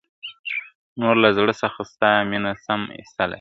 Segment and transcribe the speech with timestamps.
[1.01, 3.29] نور له زړه څخه ستا مینه سم ایستلای..